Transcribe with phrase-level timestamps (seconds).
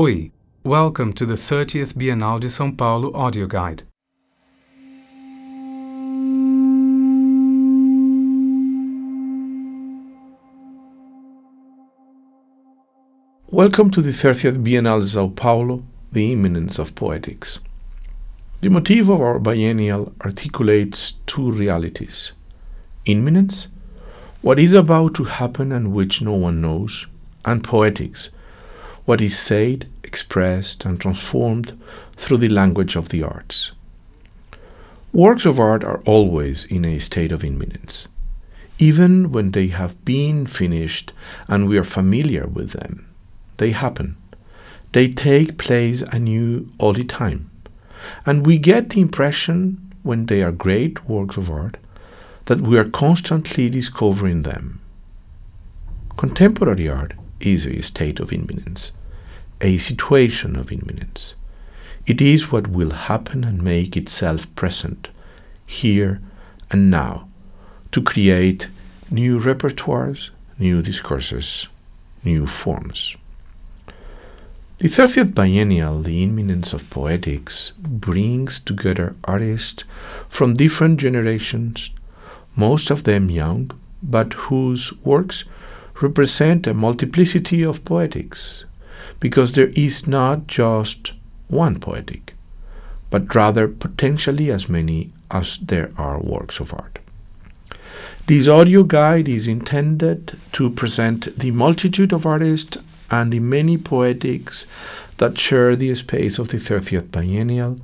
[0.00, 0.30] Oi,
[0.64, 3.82] welcome to the 30th Bienal de São Paulo audio guide.
[13.50, 17.58] Welcome to the 30th Bienal de Sao Paulo, the imminence of poetics.
[18.62, 22.32] The motif of our biennial articulates two realities
[23.04, 23.68] imminence,
[24.40, 27.06] what is about to happen and which no one knows,
[27.44, 28.30] and poetics,
[29.04, 31.78] what is said, expressed, and transformed
[32.16, 33.72] through the language of the arts.
[35.12, 38.06] Works of art are always in a state of imminence,
[38.78, 41.12] even when they have been finished
[41.48, 43.06] and we are familiar with them.
[43.56, 44.16] They happen.
[44.92, 47.50] They take place anew all the time.
[48.24, 51.76] And we get the impression, when they are great works of art,
[52.46, 54.80] that we are constantly discovering them.
[56.16, 58.92] Contemporary art is a state of imminence,
[59.60, 61.34] a situation of imminence.
[62.06, 65.08] It is what will happen and make itself present,
[65.66, 66.20] here
[66.70, 67.28] and now,
[67.92, 68.68] to create
[69.10, 71.66] new repertoires, new discourses,
[72.24, 73.16] new forms.
[74.78, 79.84] The 30th Biennial, The Imminence of Poetics, brings together artists
[80.28, 81.90] from different generations,
[82.56, 85.44] most of them young, but whose works
[86.00, 88.64] represent a multiplicity of poetics,
[89.18, 91.12] because there is not just
[91.48, 92.34] one poetic,
[93.10, 96.98] but rather potentially as many as there are works of art.
[98.26, 102.78] This audio guide is intended to present the multitude of artists
[103.10, 104.66] and the many poetics
[105.16, 107.78] that share the space of the 30th Biennial.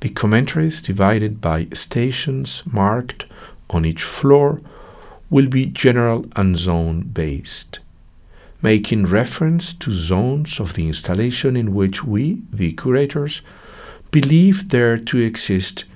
[0.00, 3.24] The commentaries, divided by stations marked
[3.70, 4.60] on each floor,
[5.34, 7.80] will be general and zone based,
[8.62, 13.42] making reference to zones of the installation in which we, the curators,
[14.12, 15.86] believe there to exist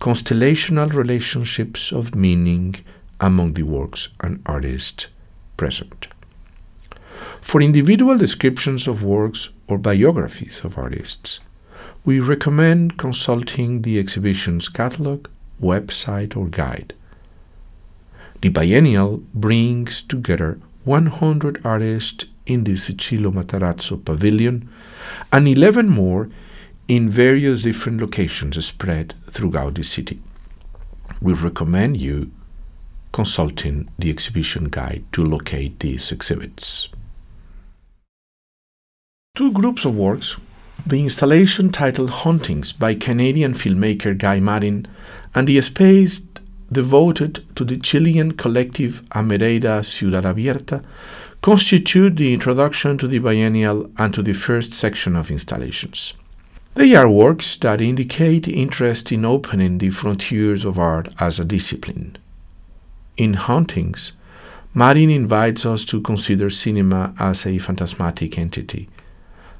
[0.00, 2.74] constellational relationships of meaning
[3.20, 5.08] among the works and artists
[5.58, 6.08] present.
[7.42, 11.40] For individual descriptions of works or biographies of artists,
[12.06, 15.26] we recommend consulting the exhibition's catalog,
[15.60, 16.94] website, or guide.
[18.40, 24.68] The biennial brings together 100 artists in the Ciccillo Matarazzo pavilion
[25.32, 26.28] and 11 more
[26.86, 30.20] in various different locations spread throughout the city.
[31.20, 32.30] We recommend you
[33.12, 36.88] consulting the exhibition guide to locate these exhibits.
[39.34, 40.36] Two groups of works
[40.86, 44.86] the installation titled Hauntings by Canadian filmmaker Guy Maddin
[45.34, 46.20] and the space
[46.70, 50.82] devoted to the Chilean collective Amereida Ciudad Abierta
[51.42, 56.14] constitute the introduction to the biennial and to the first section of installations.
[56.74, 62.18] They are works that indicate interest in opening the frontiers of art as a discipline.
[63.16, 64.12] In Hauntings,
[64.74, 68.88] Maddin invites us to consider cinema as a phantasmatic entity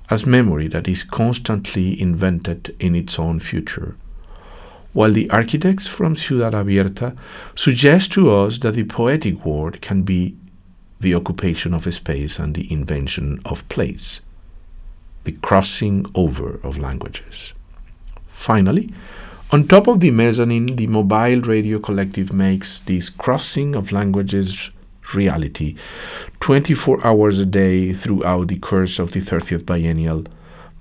[0.09, 3.97] as memory that is constantly invented in its own future.
[4.97, 7.15] While the architects from Ciudad Abierta
[7.55, 10.35] suggest to us that the poetic word can be
[11.01, 14.23] the occupation of space and the invention of place,
[15.25, 17.53] the crossing over of languages.
[18.29, 18.91] Finally,
[19.53, 24.71] on top of the mezzanine, the mobile radio collective makes this crossing of languages
[25.13, 25.77] reality
[26.41, 30.25] 24 hours a day throughout the course of the 30th biennial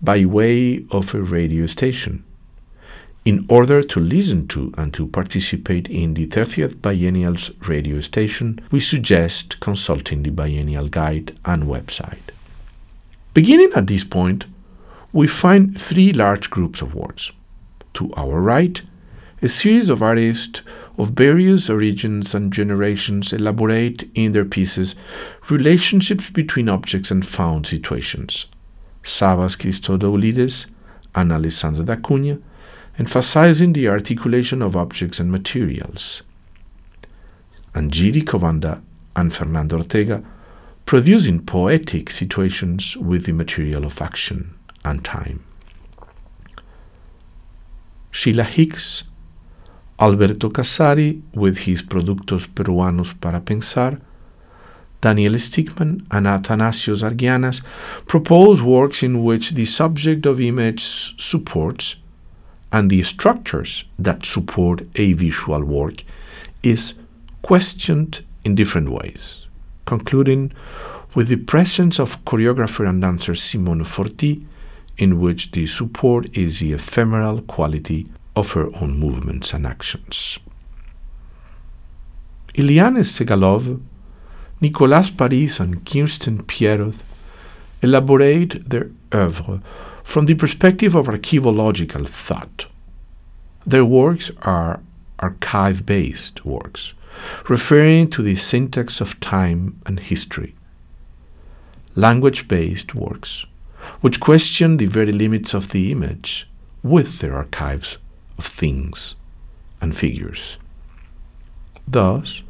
[0.01, 2.23] by way of a radio station.
[3.25, 8.79] In order to listen to and to participate in the 30th Biennial's radio station, we
[8.79, 12.29] suggest consulting the Biennial Guide and website.
[13.33, 14.45] Beginning at this point,
[15.11, 17.31] we find three large groups of works.
[17.95, 18.79] To our right,
[19.41, 20.61] a series of artists
[20.95, 24.93] of various origins and generations elaborate in their pieces
[25.49, 28.45] relationships between objects and found situations.
[29.01, 30.67] Savvas Christodoulides
[31.15, 32.39] and Alexandre da Cunha,
[32.97, 36.23] emphasizing the articulation of objects and materials.
[37.73, 38.81] And Jiří Kovanda
[39.15, 40.23] and Fernando Ortega,
[40.85, 44.53] producing poetic situations with the material of action
[44.83, 45.43] and time.
[48.11, 49.03] Sheila Hicks
[49.99, 53.99] Alberto Casari with his Productos Peruanos para Pensar,
[55.01, 57.61] Daniel Steegmann and Athanasios Argianas
[58.07, 60.81] propose works in which the subject of image
[61.21, 61.97] supports
[62.75, 66.03] and the structures that support a visual work
[66.61, 66.93] is
[67.41, 69.45] questioned in different ways,
[69.85, 70.51] concluding
[71.15, 74.45] with the presence of choreographer and dancer Simone Forti,
[74.97, 80.37] in which the support is the ephemeral quality of her own movements and actions.
[82.55, 83.79] Ilene Segalove,
[84.59, 86.99] Nicolas Paris, and Kirsten Pieroth
[87.81, 89.61] elaborate their oeuvre
[90.05, 92.67] from the perspective of archaeological thought.
[93.65, 94.79] Their works are
[95.19, 96.93] archive based works,
[97.49, 100.55] referring to the syntax of time and history.
[101.95, 103.45] Language based works,
[104.01, 106.47] which question the very limits of the image
[106.83, 107.97] with their archives
[108.37, 109.15] of things
[109.81, 110.57] and figures.
[111.87, 112.41] Thus,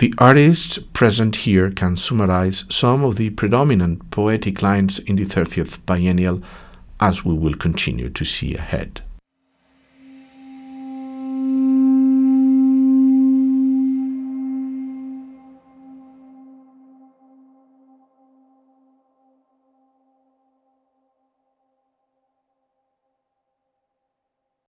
[0.00, 5.78] the artists present here can summarize some of the predominant poetic lines in the 30th
[5.84, 6.40] biennial,
[7.00, 9.02] as we will continue to see ahead.